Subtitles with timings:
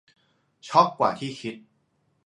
[0.67, 1.55] ช็อกกว่าที่คิด